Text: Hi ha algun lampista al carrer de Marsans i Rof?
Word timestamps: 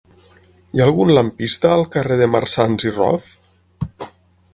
Hi 0.77 0.81
ha 0.81 0.85
algun 0.85 1.11
lampista 1.15 1.69
al 1.73 1.85
carrer 1.97 2.17
de 2.21 2.29
Marsans 2.37 2.87
i 2.91 2.95
Rof? 2.95 3.29